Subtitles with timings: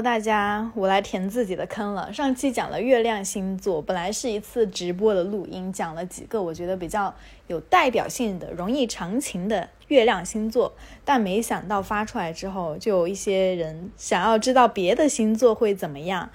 [0.00, 2.12] 大家，我来填自己的坑了。
[2.12, 7.14] 上期讲了月亮星座，本来是一次直播的录音，讲了几个我觉得比较
[7.46, 10.72] 有代表性的、容易长情的月亮星座，
[11.04, 16.30] 但没想到发出来之后，就有一些人想要知道别的星座会怎么样，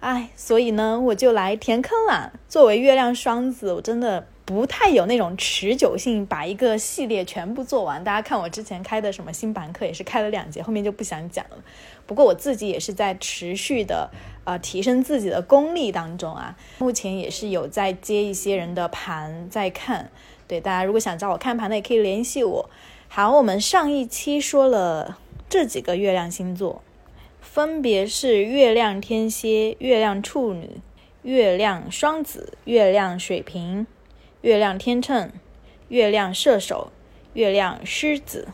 [0.00, 2.32] 哎，所以呢，我就来填坑了。
[2.48, 4.26] 作为月亮双子，我真的。
[4.44, 8.02] 不太有那种持久性，把一个系列全部做完。
[8.02, 11.58] 大家看我之前开的什么星盘课，也是开了两节，后面就不想讲了。
[12.06, 14.10] 不过我自己也是在持续的
[14.44, 16.56] 呃提升自己的功力当中啊。
[16.78, 20.10] 目前也是有在接一些人的盘在看。
[20.48, 22.68] 对大家如果想找我看盘的，也可以联系我。
[23.08, 25.18] 好，我们上一期说了
[25.48, 26.82] 这几个月亮星座，
[27.40, 30.80] 分别是月亮天蝎、月亮处女、
[31.22, 33.86] 月亮双子、月亮水瓶。
[34.42, 35.30] 月亮天秤，
[35.86, 36.90] 月亮射手，
[37.34, 38.48] 月亮狮子。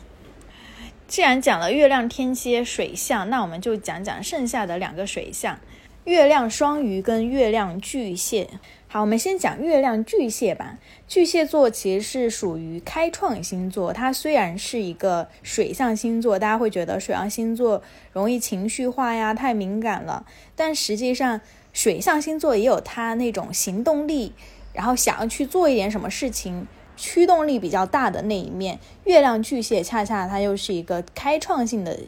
[1.07, 5.59] 既然讲了月亮天蝎水象，那我们就讲讲剩下的两个水象：
[6.05, 8.51] 月亮双鱼跟月亮巨蟹。
[8.87, 10.79] 好，我们先讲月亮巨蟹吧。
[11.07, 20.27] 巨蟹座其实是属于开创星座，它虽然是一个水象星座，大家会觉得水象星座容易情绪化呀，太敏感了。
[20.55, 21.41] 但实际上，
[21.73, 24.35] 水象星座也有它那种行动力。
[24.79, 26.65] 然后想要去做一点什么事情，
[26.97, 31.99] 驱动力比较大的那一面，月亮巨蟹恰恰它又是一个开创性的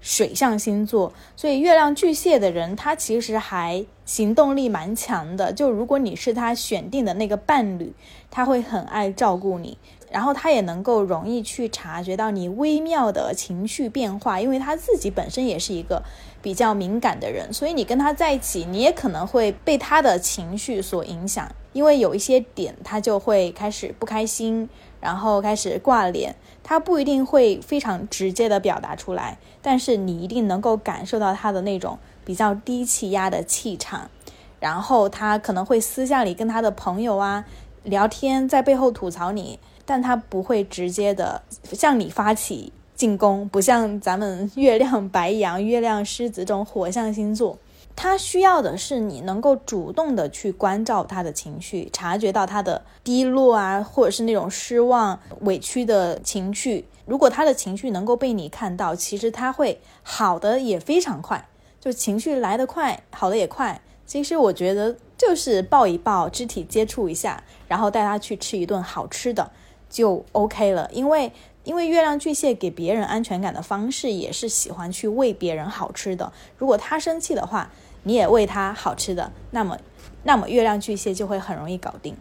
[0.00, 5.52] 水象星座，所以月亮巨蟹的人他其实还行动力蛮强的。
[5.52, 7.92] 就如果你是他选定的那个伴侣，
[8.28, 9.78] 他会很爱照顾你，
[10.10, 16.02] 然后他也能够容易去察觉到你微妙的情绪变化，因为他自己本身也是一个
[16.40, 21.50] 比较敏感的人，所以你跟他在一起，你也可能会被他的情绪所影响。
[21.72, 24.68] 因为有一些点，他就会开始不开心，
[25.00, 26.34] 然后开始挂脸。
[26.62, 34.10] 他不一定会非常直接的表达出来，但是你一定能够感受到他的那种比较低气压的气场。
[34.58, 37.44] 然后他可能会私下里跟他的朋友啊
[37.82, 41.40] 聊天，在背后吐槽你，但他不会直接的
[41.72, 47.56] 向你发起进攻，不像咱们 月亮白羊、月亮狮子这种火象星座。
[47.94, 56.86] 他需要的是你能够主动的去关照他的情绪，察觉到他的低落啊，或者是那种失望、委屈的情绪。
[57.06, 61.48] 如果他的情绪能够被你看到，其实他会好的也非常快，
[61.80, 63.80] 就情绪来得快，好的也快。
[64.04, 69.50] 其实我觉得就是抱一抱，肢体接触一下，然后带他去吃一顿好吃的
[69.96, 70.90] 就 OK 了。
[70.92, 71.32] 因为
[71.64, 76.30] 因为月亮巨蟹给别人安全感的方式也是喜欢去喂别人好吃的。
[76.58, 77.70] 如果他生气的话，
[78.02, 79.78] 你也喂他好吃的，那么，
[80.24, 82.14] 那么月亮巨蟹就会很容易搞定。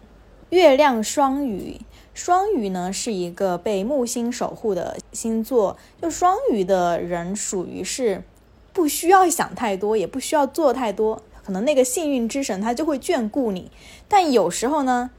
[0.52, 1.82] 月亮双鱼，
[2.14, 8.24] 双鱼呢是一个被木星守护的星座，就双鱼的人属于是
[8.72, 13.70] 不需要想太多，也不需要做太多，可能那个幸运之神他就会眷顾你。
[14.08, 15.12] 但有时候呢，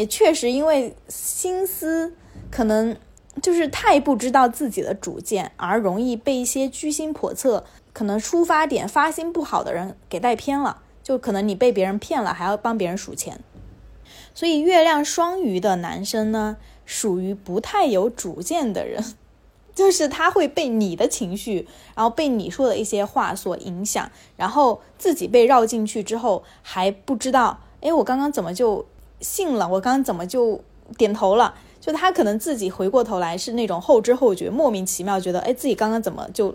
[0.00, 2.14] 也确实因为心思
[2.50, 2.96] 可能
[3.42, 7.64] 就是太不知道自己的主见，而容易被一些居心叵测。
[7.92, 13.40] 可能出发点发心不好的人给带偏了，就可能你被别人骗了，还要帮别人数钱。
[14.32, 16.56] 所以月亮双鱼的男生呢，
[16.86, 19.04] 属于不太有主见的人，
[19.74, 28.86] 就是他会被你的情绪，然后被你说的一些话所影响，然后自己被绕进去之后还不知道，哎，我刚刚怎么就
[29.20, 29.68] 信了？
[29.68, 30.60] 我刚刚怎么就
[30.98, 31.54] 点头了？
[31.80, 36.54] 就他可能自己回过头来是那种后知后觉，莫名其妙觉得，哎，自己刚刚怎么就。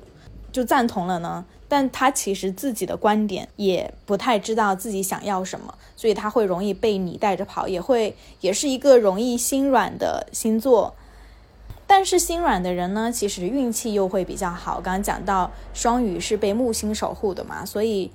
[0.51, 10.95] 就赞同了呢，但他其实自己的观点也不太知道自己想要什么，所以他会容易被你带着跑，也会也是一个容易心软的星座。
[11.85, 14.75] 但是心软的人呢，其实运气又会比较好。
[14.75, 18.09] 刚刚讲到双鱼是被木星守护的嘛，所以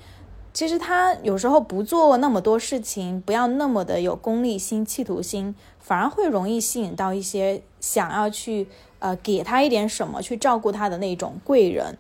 [0.53, 8.67] 其实他有时候不做那么多事情，不要那么的有功利心、企图心，反而会容易吸引到一些想要去
[8.99, 11.97] 呃给他一点什么、去照顾他的那种贵人。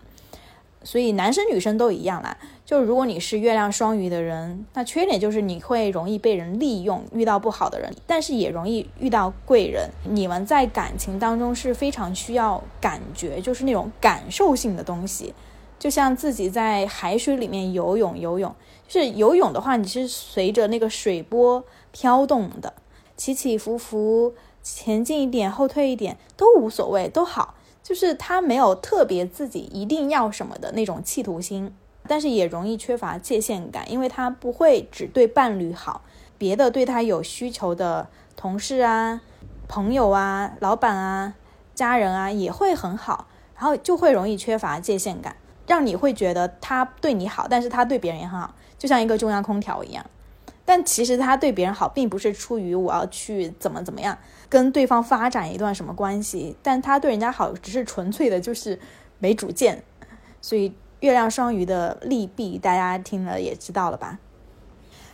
[0.82, 2.38] 所以男生女生都一样啦。
[2.64, 9.90] 就如果你是月亮双鱼的人，那缺点就是你会容易被人利用，遇到不好的人，但是也容易遇到贵人。
[10.04, 15.34] 你们在感情当中是非常需要感觉，就是那种感受性的东西，
[15.80, 18.54] 就像自己在海水里面游泳，游泳
[18.86, 22.74] 就是游泳的话，你是随着那个水波飘动的，
[23.16, 27.54] 起起伏伏，前进一点，后退一点都无所谓，都好。
[27.82, 31.74] 就是他没有特别自己一定要什么的那种企图心，
[32.06, 36.02] 但是也容易缺乏界限感，因为他不会只对伴侣好，
[36.36, 38.06] 别的对他有需求的
[38.36, 39.22] 同事啊、
[39.66, 41.34] 朋友啊、老板啊、
[41.74, 45.34] 家人啊也会很好，然后就会容易缺乏界限感。
[45.70, 50.04] 让你会觉得他对你好，但是他对别人也很好，就像一个中央空调一样。
[50.64, 54.18] 但其实他对别人好，并不是出于我要去怎么怎么样
[54.48, 58.80] 跟对方发展一段什么关系，但他对人家好，只是纯粹的就是
[59.20, 59.84] 没主见。
[60.42, 64.18] 所以月亮双鱼的利弊，大家听了也知道了吧？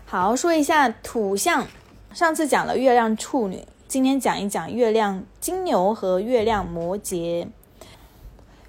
[0.06, 1.66] 好，说一下土象，
[2.14, 7.48] 上次讲了月亮处女，今天讲一讲月亮金牛和月亮摩羯。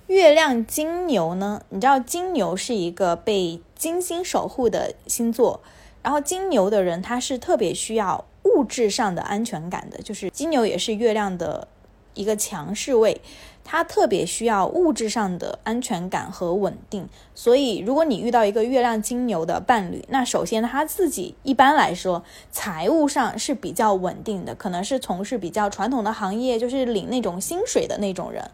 [0.08, 5.60] 月亮金牛呢，你知道金牛是一个被金星守护的星座。
[6.02, 11.68] 然后金牛的人他是特别需要物质上的安全感的，就是金牛也是月亮的
[12.14, 13.20] 一个强势位，
[13.66, 17.10] 他特别需要物质上的安全感和稳定。
[17.36, 28.50] 所以如果你遇到一个月亮金牛的伴侣，那首先他自己一般来说财务上是比较稳定的，可能是从事比较传统的行业，就是领那种薪水的那种人。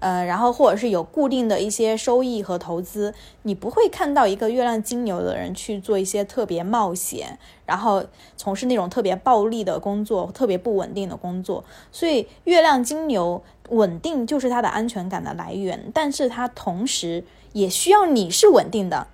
[0.00, 8.04] 呃，然后或者是有固定的一些收益和投资，你不会看到一个月亮金牛的人去做一些特别冒险，然后
[8.36, 11.64] 从事那种特别暴利的工作，特别不稳定的工作。
[11.90, 19.06] 所以月亮金牛稳定就是他的安全感的来源，但是他同时也需要你是稳定的。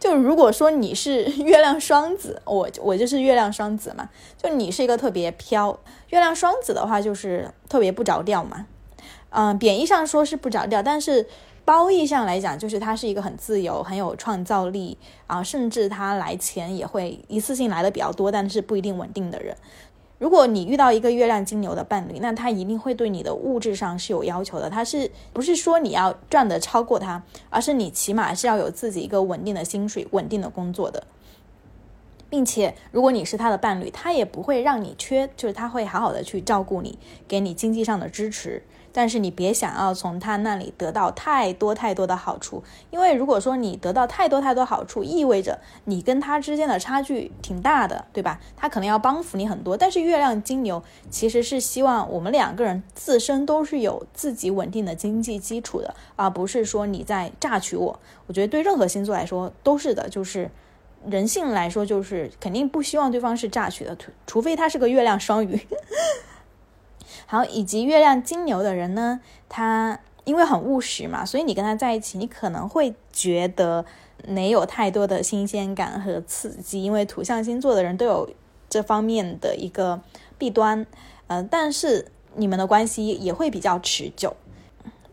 [0.00, 8.66] 就如果说你是 月亮双子，我我就是月亮双子嘛，就你是一个特别飘，月亮双子的话就是特别不着调嘛。
[9.36, 11.26] 嗯，贬义上说是不着调，但是
[11.64, 14.96] 褒义上来讲，就是他是一个很自由、很有创造力
[15.26, 19.56] 啊，甚至他来钱也会一次性来的比较多，但是不一定稳定的人。
[20.18, 24.70] 如果你遇到一个月亮金牛的伴侣，那他一定会对你的物质上是有要求的。
[24.70, 27.20] 他是不是说你要赚的超过他，
[27.50, 31.04] 而是你起码是要有自己一个稳定的薪水、稳定的工作的，
[32.30, 36.96] 并且如果你是他的伴侣，他也不会让你缺，就是他会好好的去照顾你，
[37.26, 38.62] 给你经济上的支持。
[38.96, 48.38] 但是你别想要从他那里得到太多太多的好处，因为如果说你得到太多太多好处，意味着你跟他之间的差距挺大的，对吧？
[48.56, 49.76] 他可能要帮扶你很多。
[49.76, 50.80] 但是月亮金牛
[51.10, 57.98] 其实是希望我们两个人自身都是有自己稳定的经济基础的，而不是说你在榨取我。
[58.28, 60.48] 我觉得对任何星座来说都是的，就是
[61.04, 65.60] 人性来说，就是肯定不希望对方是榨取的，除非他是个月亮双鱼。
[67.26, 73.84] 好，以及月亮金牛的人呢，他因为很务实嘛，所以你跟他在一起，你可能会觉得
[74.26, 78.30] 没有太多的新鲜感和刺激，因为土象星座的人都有
[78.68, 80.00] 这方面的一个
[80.38, 80.86] 弊端，
[81.26, 84.36] 嗯，但是你们的关系也会比较持久，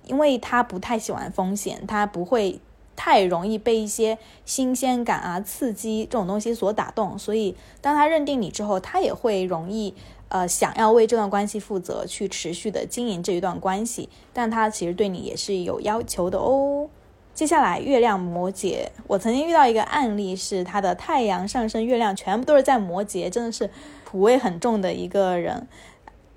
[0.06, 2.60] 因为他不太喜欢风险，他不会
[2.96, 9.96] 太容易被一些新鲜感啊、刺激这种东西所打动，所以当他认定你之后，他也会容易。
[10.32, 16.88] 呃，想要为这段关系负责，去持续的经营这一段关系，但他其实对你也是有要求的哦。
[17.34, 23.70] 接下来，月亮摩羯，我曾经遇到一个案例，是他的太阳上升、月亮全部都是在摩羯，真的是
[24.06, 25.68] 土味很重的一个人。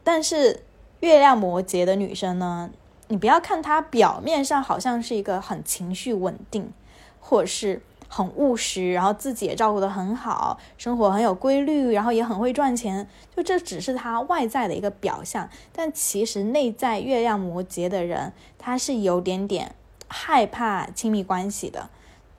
[0.02, 0.64] 但是
[0.99, 2.70] 月亮摩羯的女生呢，
[3.06, 6.73] 你不要看她表面上好像是一个很情绪稳定，
[7.20, 7.81] 或者是。
[8.14, 13.08] 很务实，然后自己也照顾得很好，生活很有规律，然后也很会赚钱。
[13.34, 19.75] 就这只是他外在的一个表象，但其实内在月亮摩羯的人，他是有点点
[20.06, 21.90] 害怕亲密关系的。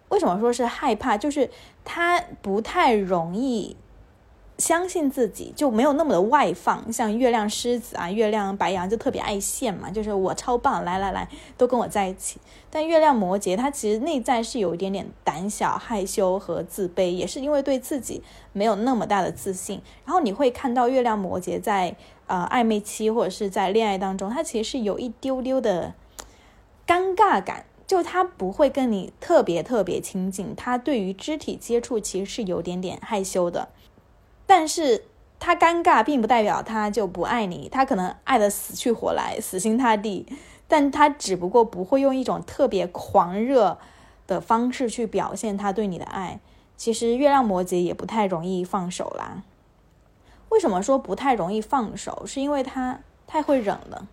[0.08, 1.18] 为什么说是害怕？
[1.18, 1.50] 就是
[1.84, 3.76] 他不太容易。
[4.58, 12.40] 相信自己就没有那么的外放，像月亮狮子啊、月亮白羊就特别爱现嘛，就是我超棒，来来来，都跟我在一起。
[12.70, 19.82] 但月亮摩羯他其实内在是有一点点胆小、害羞和自卑，也是因为对自己没有那么大的自信。
[20.06, 21.96] 然后你会看到月亮摩羯在
[22.28, 25.94] 呃暧昧期或者是在恋爱当中，他其实是有一丢丢的
[26.88, 33.68] 尴尬感，就他不会跟你特别特别亲近，他对于肢体接触其实是有点点害羞的。
[34.48, 35.04] 但是
[35.40, 40.26] 他尴尬，并不代表他就不爱你，他可能爱的死去活来、死心塌地，
[40.68, 43.78] 但他只不过不会用一种特别狂热
[44.28, 46.40] 的方式去表现他对你的爱。
[46.78, 49.44] 其实月亮摩羯也不太容易放手啦。
[50.50, 52.24] 为什么说不太容易放手？
[52.26, 54.08] 是因为他太会忍了，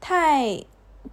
[0.00, 0.64] 太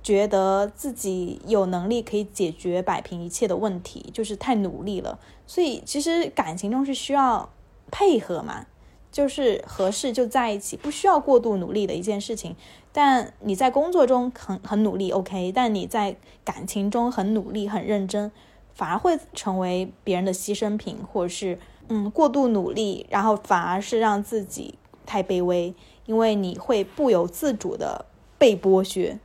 [0.02, 5.20] 觉得自己有能力可以解决、摆平一切的问题，就是太努力了。
[5.46, 7.50] 所以其实感情中是需要。
[7.92, 8.66] 配合嘛，
[9.12, 12.56] 就是合适就在一起，不需要过度努力的一件事情。
[12.92, 18.32] 但你在工作中很很努力，OK，但你在感情中很努力、很认真，
[18.74, 25.74] 反而会成为别人的牺牲品，或者是嗯过度努力，然后反而是让自己太卑微，
[26.08, 28.06] 因为你会不由自主的
[28.38, 29.20] 被剥削。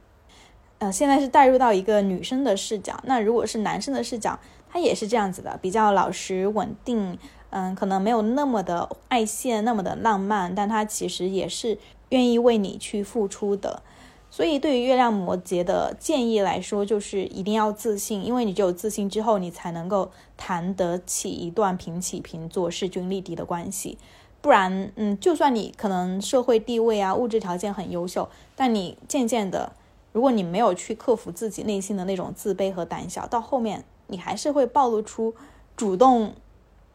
[0.79, 4.39] 呃，现在是带入到一个女生的视角，那如果是男生的视角，
[4.71, 7.19] 他也是这样子的，比较老实稳定，
[7.57, 13.81] 嗯，可能没有那么的爱现，那么的浪漫，但他其实也是愿意为你去付出的。
[14.29, 23.97] 所以，对于月亮摩羯的建议来说，就是一定要自信，因为你只有自信之后，你才能够谈得起一段平起平坐、势均力敌的关系。
[24.41, 29.71] 不然，嗯，就算你可能社会地位啊、物质条件很优秀，但你渐渐的，
[30.11, 35.33] 如果你没有去克服自己内心的那种自卑和胆小，到后面你还是会暴露出
[35.77, 36.35] 主动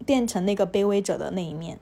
[0.05, 1.79] 变成那个卑微者的那一面。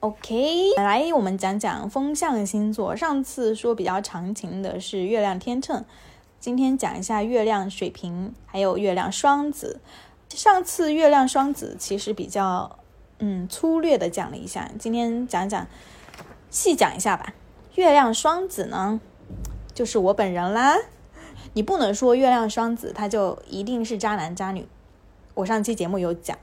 [0.00, 2.96] OK，来我们讲讲风象星座。
[2.96, 5.84] 上次说比较长情的是月亮天秤，
[6.40, 9.80] 今天讲一下月亮水瓶，还有月亮双子。
[10.28, 12.78] 上次月亮双子其实比较
[13.20, 15.68] 嗯粗略的讲了一下，今天讲讲
[16.50, 17.32] 细讲一下吧。
[17.76, 19.00] 月亮双子呢，
[19.72, 20.76] 就是我本人啦。
[21.54, 24.66] 你不能说月亮双子他就一定是渣男渣女，
[25.34, 26.36] 我上期节目有讲，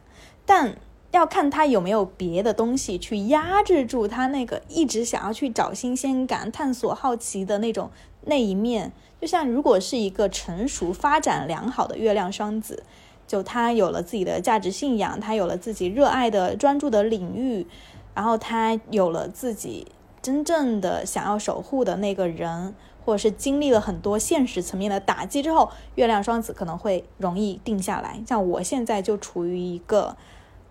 [0.49, 0.75] 但。
[1.11, 7.89] 要看他有没有别的东西去压制住他那个一直想要去找新鲜感、探索好奇的那种
[8.25, 8.91] 那一面。
[9.19, 12.83] 就像如果是一个成熟、发展良好的月亮双子，
[13.25, 17.65] 就他有了自己的价值信仰，他有了自己热爱的专注的领域，
[18.13, 19.87] 然后他有了自己
[20.21, 28.21] 真正的想要守护的那个人，或者是经历了很多现实层面的打击之后，月亮双子可能会容易定下来。
[28.27, 30.15] 像我现在就处于一个。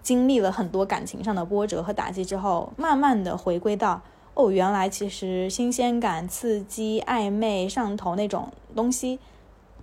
[0.09, 4.01] 经历了很多感情上的波折和打击之后，慢慢的回归到
[4.33, 9.19] 哦，原来其实新鲜感、刺激、暧昧、上头那种东西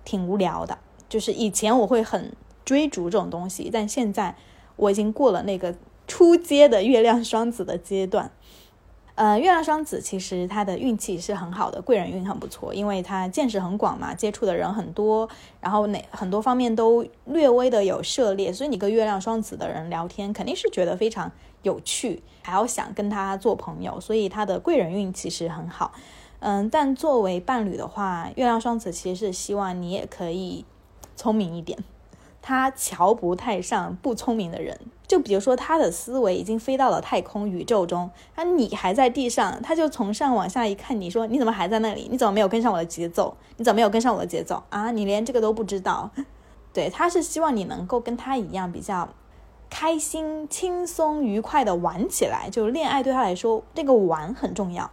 [0.04, 0.78] 挺无聊的。
[1.08, 2.32] 就是以前我会很
[2.64, 4.34] 追逐这种东西，但现在
[4.74, 5.72] 我已经过了那个
[6.08, 8.32] 初阶的月亮双子的阶段。
[9.16, 15.26] 呃，月亮双子其实他的运气是很好的，贵人运很不错，因为他见识很广嘛，接触的人很多，
[15.58, 21.32] 然后哪很多方面都略微的有涉猎，所以你跟月亮双子的人聊天肯定是觉得非常
[21.62, 25.92] 有趣，还要想跟他做朋友，所以他的贵人运其实很好。
[26.40, 30.66] 嗯，但作为伴侣的话，月亮双子其实是希望你也可以
[31.16, 31.78] 聪明一点。
[32.42, 42.08] 他瞧不太上不聪明的人，就比如说他的思维已经飞到了太空宇宙中，啊，你还在地上，他就从上往下一看，你说你怎么还在那里？
[42.10, 43.36] 你怎么没有跟上我的节奏？
[43.56, 44.90] 你怎么没有跟上我的节奏啊？
[44.90, 46.10] 你连这个都不知道？
[46.74, 49.08] 对，他是希望你能够跟他一样比较
[49.70, 54.90] 开心、轻松、愉快的玩起来，就恋爱对他来说，这个玩很重要。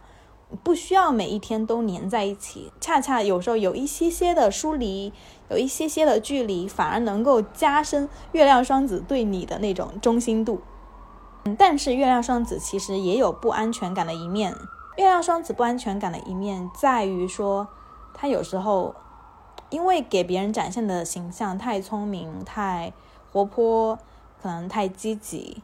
[0.62, 5.12] 不需要每一天都黏在一起，恰恰有时候有一些些的疏离，
[5.50, 10.60] 有一些些的距离，反而能够加深月亮双子对你的那种忠心度。
[11.44, 14.54] 嗯，但是月亮双子其实也有不安全感的一面。
[14.96, 17.66] 月亮双子不安全感的一面在于说，
[18.14, 18.94] 他有时候
[19.70, 22.92] 因为给别人展现的形象太聪明、太
[23.32, 23.98] 活泼，
[24.40, 25.62] 可能太积极。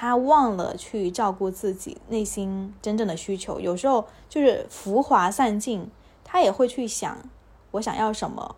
[0.00, 5.90] 他忘了去照顾自己内心真正的需求，有时候就是浮华散尽，
[6.22, 7.18] 他也会去想
[7.72, 8.54] 我想要什么，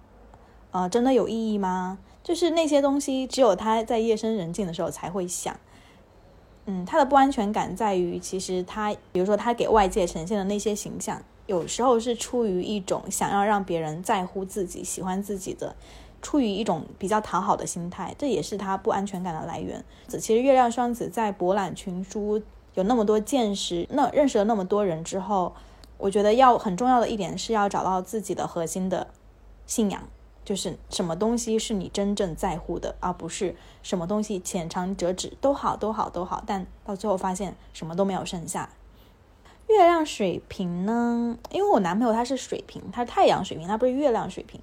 [0.71, 1.97] 呃，真的有意义吗？
[2.23, 5.57] 就是那些东西，只有他在夜深人静的时候才会想。
[6.67, 15.75] 嗯，他的不安全感在于，其实他，比如说他给外界呈现的那些形象，有时候是出于一种想要让别人在乎自己、喜欢自己的。
[16.23, 19.85] 出于一种比较讨好的心态，这也是他不安全感的来源。
[20.07, 22.43] 其实月亮双子在博览群书，
[22.75, 25.55] 有那么多见识，那认识了那么多人之后，
[25.99, 29.09] 我觉得要很重要的一点是要找到自己的核心的
[29.67, 30.03] 信仰，
[30.45, 38.71] 就是什么东西是你真正在乎的，而不是什么东西浅尝辄止都好都好都好，但到最后发现什么都没有剩下。
[39.69, 41.39] 月亮水瓶呢？
[41.51, 44.61] 因为我男朋友他是水瓶，他是太阳水瓶，他不是月亮水瓶。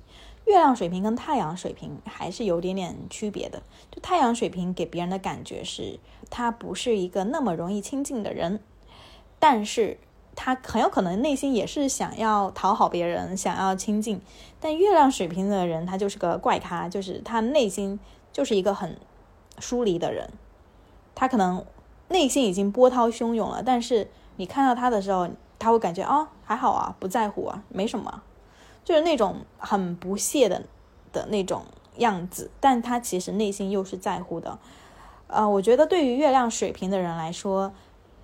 [0.47, 3.61] 月亮水瓶跟太阳水瓶还是有点点区别的。
[3.91, 5.99] 就太阳水瓶给别人的感觉是，
[6.29, 8.61] 他不是一个那么容易亲近的人，
[9.39, 9.99] 但是
[10.35, 14.21] 他很有可能内心也是想要讨好别人，想要亲近。
[14.61, 17.99] 但月亮水瓶的人，他就是个怪咖，就是他内心
[18.31, 18.97] 就是一个很
[19.59, 20.29] 疏离的人。
[21.13, 21.65] 他可能
[22.07, 25.27] 内心已经波涛汹涌了，但是你看到他的时候，
[25.59, 28.21] 他会感觉啊，还好啊，不在乎啊，没什么。
[28.87, 30.63] 就是那种很不屑的
[31.11, 31.65] 的那种
[31.97, 34.57] 样子，但他其实内心又是在乎的。
[35.27, 37.73] 呃，我觉得对于月亮水瓶的人来说，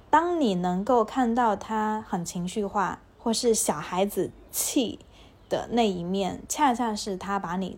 [0.10, 5.00] 当你能够看到他很情绪化或是小孩子气
[5.50, 7.77] 的那一面，恰恰是他把你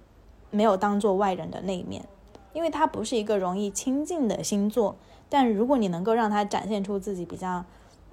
[0.52, 2.08] 没有当做外人的那一面，
[2.54, 4.96] 因为他不是一个容易亲近的星座。
[5.28, 7.66] 但如果你能够让他展现出自己比较。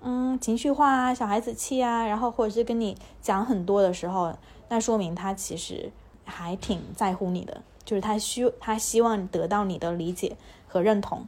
[0.04, 4.34] 嗯，情绪化啊，小孩子气啊，然后或者是跟你讲很多的时候，
[4.68, 5.92] 那说明他其实
[6.24, 11.26] 还挺在乎你的，就是他需他希望得到你的理解和认同。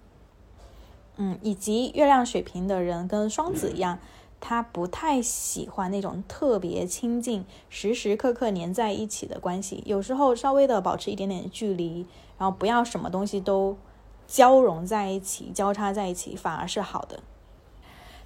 [1.16, 4.00] 嗯，以及月亮水瓶的人跟双子一样，
[4.40, 12.04] 他不太喜欢那种特别亲近、时时刻刻黏在一起的关系，有时候稍微的保持一点点距离，
[12.36, 13.76] 然后不要什么东西都
[14.26, 17.20] 交融在一起、交叉在一起，反而是好的。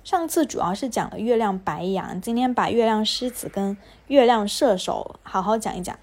[0.08, 5.98] 上次主要是讲了月亮白羊，今天把月亮狮子跟月亮射手好好讲一讲。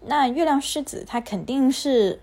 [0.00, 2.18] 那月亮狮子，它肯定是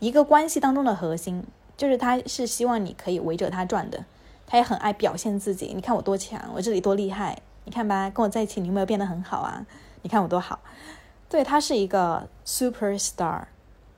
[0.00, 1.44] 一个关系当中的核心。
[1.76, 4.04] 就是他是希望你可以围着他转的，
[4.44, 5.72] 他也很爱表现自己。
[5.72, 9.64] 你看我多强，我这里多厉害，你看吧，跟我在一起你有没有变得很好啊？
[10.02, 10.58] 你看我多好。
[11.28, 13.44] 对他是一个 super star，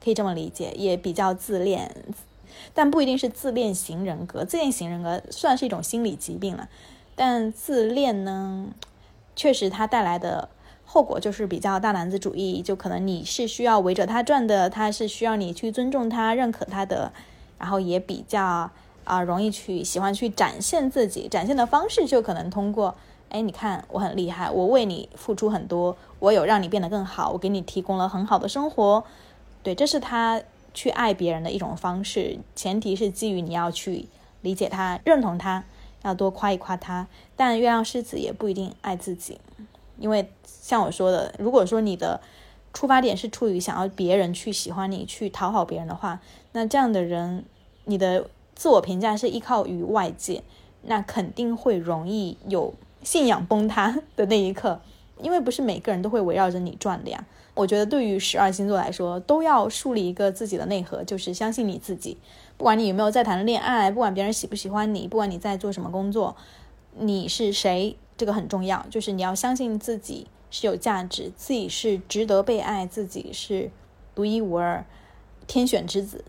[0.05, 1.91] 可以这么理解，也比较自恋，
[2.75, 4.45] 但不一定是自恋型人格。
[4.45, 6.69] 自恋型人格算是一种心理疾病了，
[7.15, 8.69] 但自恋呢，
[9.35, 10.49] 确实它带来的
[10.85, 17.13] 后果就是比较大男子主义，就可能你是需要围着他转的，他是需要你去尊重他、认可他的。
[17.59, 18.69] 然后也比较
[19.05, 22.93] 啊，容易去喜欢去展现自己，展现的方式就可能通过，
[23.29, 29.05] 哎，你看我很厉害，我为你付出很多，我有让你变得更好，我给你提供了很好的生活，
[29.63, 30.43] 对，这是他
[30.75, 34.07] 去爱别人的一种方式，前提是基于你要去
[34.41, 35.65] 理解他、认同他，
[36.03, 37.07] 要多夸一夸他。
[37.37, 39.41] 但月亮狮子也不一定爱自己，
[39.99, 42.21] 因为像我说的，如果说你的。
[42.75, 46.19] 出发点是出于想要别人去喜欢你，去讨好别人的话，
[46.53, 47.45] 那这样的人，
[47.85, 50.43] 你的自我评价是依靠于外界，
[50.85, 54.81] 那肯定会容易有信仰崩塌的那一刻，
[55.23, 57.25] 因为不是每个人都会围绕着你转的呀。
[57.55, 62.19] 我觉得对于十二星座来说，都要树立一个自己的内核，就是相信你自己。
[62.57, 66.37] 不管你有没有在谈恋爱，不管别人喜不喜欢你，不管你在做什么工作，
[66.99, 70.27] 你是谁，这个很重要，就是你要相信自己。
[70.55, 73.71] 是有价值，自己是值得被爱，自己是
[74.15, 74.85] 独一无二、
[75.47, 76.27] 天选之子，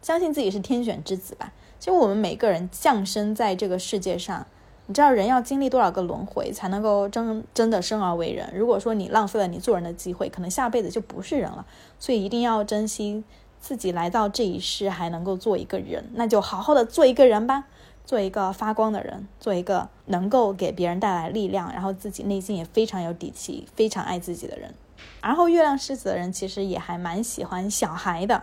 [0.00, 1.52] 相信自己是天选之子吧。
[1.78, 4.48] 其实我们每个人降生在这个世界上，
[4.86, 8.52] 你知道人要经历多少个轮回才能够真真的生而为人？
[8.54, 11.64] 如果说你浪费了你做人的机会，可能下辈子就不是人了。
[11.98, 13.22] 所以一定要珍惜
[13.60, 17.64] 自己来到这一世还能够做一个人，那就好好的做一个人吧。
[18.04, 24.74] 做一个发光的人，做一个能够给别人带来力量，然后自己内心也非常有底气、非常爱自己的人。
[25.22, 28.42] 然后月亮狮子的人其实也还蛮喜欢小孩的，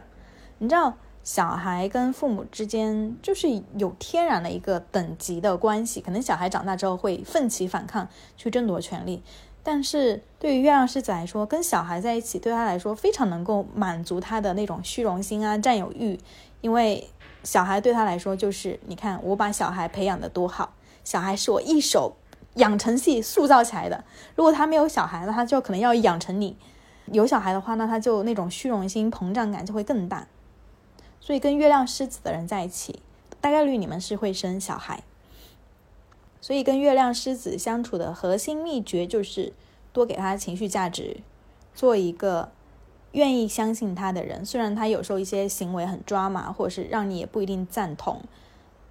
[0.60, 6.02] 你知道，小孩跟父母之间就是有天然的一个等级的关系。
[6.02, 9.22] 可能小孩长大之后会奋起反抗，去争夺权利，
[9.64, 16.20] 但是对于月亮狮子来说，跟小孩在一起对他来说非常能够满足他的那种虚荣心啊、占有欲，
[16.62, 17.10] 因为。
[17.42, 20.74] 小孩对他来说就是，你看我把小孩培养的多好，
[21.06, 22.18] 小孩是我一手
[22.56, 24.04] 养成系塑造起来的。
[24.36, 26.58] 如果他没有小孩，那他就可能要养成你；
[27.14, 30.28] 有小孩的话，那他就那种虚荣心、膨胀感就会更大。
[31.20, 33.02] 所以跟月亮狮子的人在一起，
[33.40, 35.04] 大概率你们是会生小孩。
[36.42, 39.54] 所以跟月亮狮子相处的核心秘诀就是
[39.92, 41.18] 多给他情绪价值，
[41.74, 42.52] 做一个。
[43.14, 48.22] 愿意相信他的人，虽然他有时候一些行为很抓马，或者是让你也不一定赞同，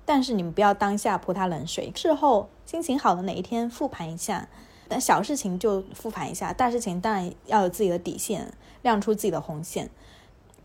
[0.04, 4.48] 但是你们不要当下泼他冷水，事后心情好的哪一天复盘一下，
[4.88, 9.88] 但小事情就复盘一下，大事情当然要有自己的底线，亮出自己的红线。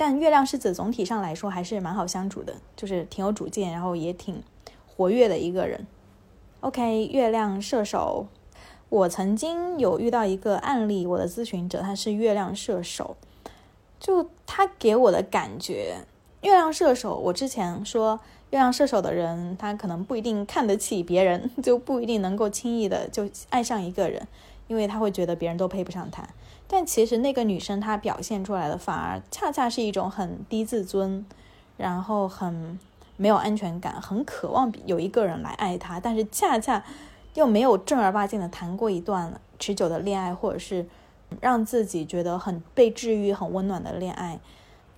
[0.05, 4.43] 但月亮狮子总体上来说还是蛮好相处的，就是挺有主见，然后也挺
[4.85, 5.87] 活跃的一个人。
[6.59, 8.27] OK，月亮射手，
[8.89, 13.15] 我曾经有遇到一个案例，我的咨询者他是月亮射手。
[13.97, 15.99] 就他给我的感觉，
[16.41, 24.27] 月亮射手，我之前说月亮射手的人，他可能不一定看得起别人， 就不一定能够轻易的就爱上一个人，
[24.67, 26.27] 因为他会觉得别人都配不上他。
[26.73, 31.23] 但其实那个女生她表现出来的，反而恰恰是一种很低自尊，
[31.77, 32.79] 然后很
[33.15, 36.83] 没有安全感，很渴望有一个人来爱她，但是恰恰
[37.35, 40.87] 又没有正儿八经的谈过一段持久的恋爱，或者是。
[41.41, 44.39] 让自己觉得很被治愈、很温暖的恋爱。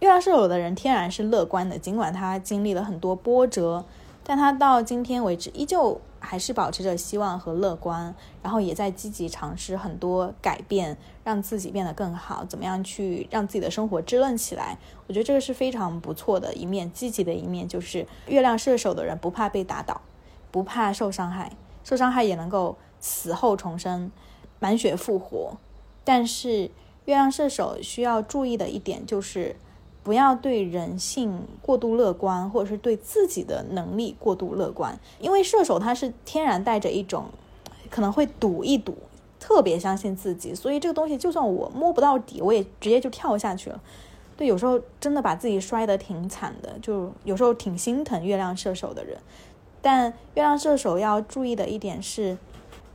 [0.02, 3.86] 月亮射手的人天然是乐观的，尽管他经历了很多波折，
[4.28, 12.44] 但他到今天为止依旧还是保持着希望和乐观，然后也在积极尝试很多改变，让自己变得更好。
[12.44, 14.80] 怎么样去让自己的生活滋润起来？
[15.06, 20.02] 我觉得这个是非常不错的一面，积极的一面就是月亮射手的人不怕被打倒，
[20.50, 21.52] 不怕受伤害，
[21.84, 24.12] 受伤害也能够死后重生，
[24.60, 25.56] 满血复活。
[26.04, 26.72] 但是
[27.06, 29.56] 月亮射手需要注意的一点就是，
[30.06, 34.98] 不要对人性过度乐观，或者是对自己的能力过度乐观。
[35.20, 37.26] 因为射手他是天然带着一种
[37.89, 38.96] 可能会赌一赌，
[39.39, 43.82] 特别相信自己，所以这个东西就算我摸不到底，我也直接就跳下去了。
[44.38, 49.18] 对，有时候真的把自己摔得挺惨的，就有时候挺心疼月亮射手的人。
[49.82, 52.38] 但月亮射手要注意的一点是，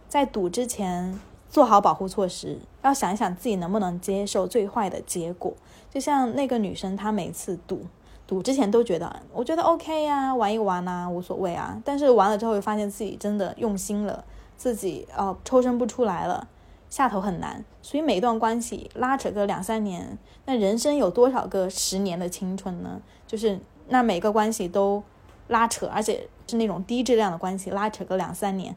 [0.08, 1.18] 在赌之前
[1.50, 5.52] 做好保护措施，要想一想自己能不能接受最坏的结果。
[5.90, 7.82] 就像那个女生，她每次赌
[8.26, 11.76] 赌之前都觉得，我觉得 OK 呀，玩一玩啊，无所谓啊。
[11.84, 14.24] 但是玩了之后，又发现自己真的用心了，
[14.56, 16.48] 自己哦抽身不出来了。
[16.88, 23.00] 下头很难，所以每一段关系拉扯个两三年，那人生有多少个十年的青春呢？
[23.28, 25.00] 就是那每个关系都
[25.46, 28.74] 拉扯，而且是那种低质量的关系，拉扯个两三年，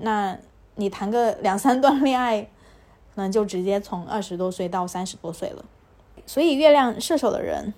[0.00, 0.34] 那
[0.76, 2.42] 你谈个两三段恋爱，
[3.14, 5.64] 可能就直接从二十多岁到三十多岁了。
[6.26, 7.74] 所以月亮射手的人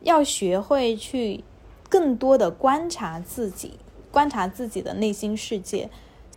[0.00, 1.44] 要学会去
[1.88, 3.74] 更多的观察自己，
[4.10, 5.88] 观察自己的内心世界。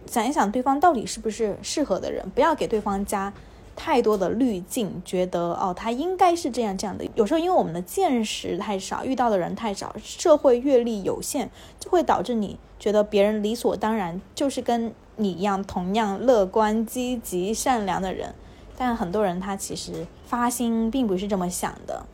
[0.05, 3.33] 想一想对方到底是不是适合的人，不要给对方加
[3.75, 7.03] 太多的滤镜，觉得哦他应该是这样这样的。
[7.15, 18.35] 有时候因为我们的见识太少，遇到的人太少，社会阅历有限，就会导致你觉得别人理所当然就是跟你一样同样乐观、积极、善良的人。
[18.77, 22.05] 但很多人他其实发心并不是这么想的。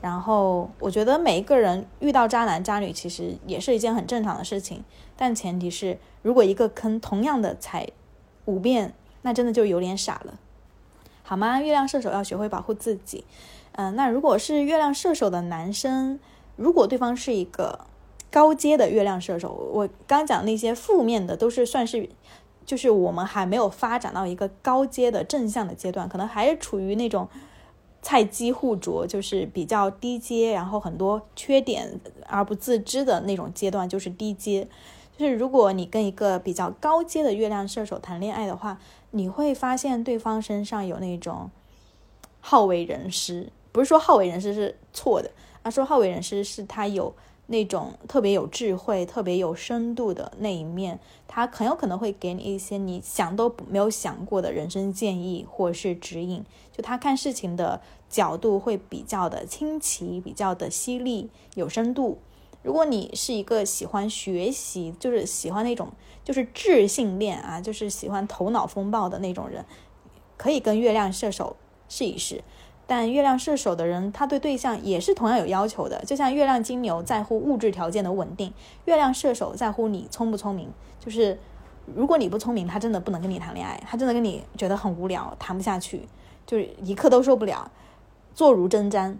[0.00, 4.84] 然后我觉得每一个人遇到渣男渣女，其实也是一件很正常的事情，
[5.16, 5.98] 但前提是。
[6.20, 7.86] 如果一个坑同样的踩
[8.44, 8.92] 五遍，
[9.22, 10.34] 那真的就有点傻了，
[11.22, 11.60] 好吗？
[11.60, 13.24] 月亮射手要学会保护自己。
[13.72, 16.18] 嗯，那如果是月亮射手的男生，
[16.56, 17.86] 如果对方是一个
[18.32, 22.10] 高阶的月亮射手，我刚讲那些负面的都是算是，
[22.68, 27.26] 就是我们还没有发展到一个高阶的正向的阶段，可能还是处于那种
[28.02, 34.68] 菜鸡互啄，就是比较低阶，然后很多缺点而不自知的那种阶段，就是低阶。
[35.16, 38.78] 就是如果你跟一个比较高阶的月亮射手谈恋爱的话，
[39.12, 41.50] 你会发现对方身上有那种
[42.40, 45.30] 好为人师，不是说好为人师是错的，
[45.62, 47.14] 而说好为人师是他有
[47.50, 57.80] 那种特别有智慧、特别有深度的那一面，他很有可能会给你一些你想都没有想过的人生建议或是指引，就他看事情的
[58.10, 62.18] 角度会比较的清奇、比较的犀利、有深度。
[62.62, 65.90] 如果你是一个喜欢学习，就是喜欢那种
[66.22, 69.64] 就是智性恋啊，就是喜欢头脑风暴的那种人，
[70.36, 71.56] 可以跟月亮射手
[71.88, 72.44] 试一试。
[72.88, 76.02] 但月亮射手的人，他对对象也是同样有要求的。
[76.06, 78.50] 就像月亮金牛在乎物质条件的稳定，
[78.86, 80.70] 月亮射手在乎你聪不聪明。
[80.98, 81.38] 就是
[81.94, 86.08] 如果你不聪明，他真的不能跟你谈恋爱，他真的跟你觉得很无聊，谈不下去，
[86.46, 87.70] 就是一刻都受不了，
[88.34, 89.14] 坐如针毡。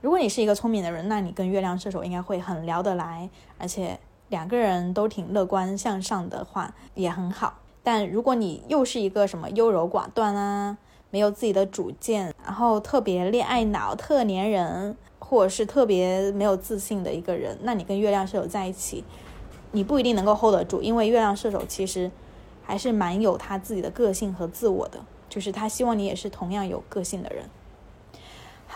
[0.00, 3.28] 如果你是一个聪明的人，那你跟月亮射手应该会很聊得来，
[3.58, 3.98] 而且
[4.30, 7.58] 两个人都挺乐观向上的话也很好。
[7.82, 10.78] 但如果你又是一个什么优柔寡断啊，
[11.10, 19.04] 没有自己的主见，然后特别恋爱脑、特粘人，或者是特别没有自信的一个人，那你跟月亮射手在一起，
[19.72, 22.10] 你不一定能够 hold 得住，因为月亮射手其实
[22.62, 27.44] 还是蛮有他自己的个性和自我的，就是他希望你也是同样有个性的人。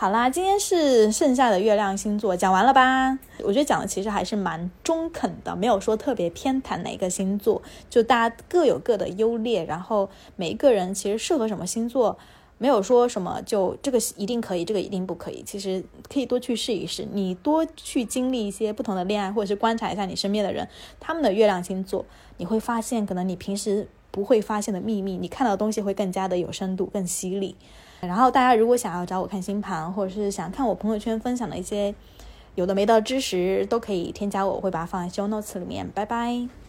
[0.01, 3.19] 好啦，今天是剩下的月亮星座讲完了吧？
[3.43, 12.17] 我觉得讲的其实还是蛮中肯的，没有说特别偏袒哪个星座，就大家各有各的优劣，然后每一个人其实适合什么星座，
[12.57, 15.43] 没有说什么就这个一定可以，这个一定不可以。
[15.43, 20.67] 其实可以多去试一试，你多去经历一些不同的恋爱，或者是观察一下你身边的人，
[20.99, 22.03] 他们的月亮星座，
[22.37, 27.55] 你会发现可能你平时不会发现的秘密，你看到的东西会更加的有深度，更犀利。
[28.01, 31.93] 然后大家如果想要找我看星盘，或者是想看我朋友圈分享的一些
[32.55, 35.87] 有的没的知识，都可以添加我，我会把它放在 show notes 里面。
[35.93, 36.60] 拜拜。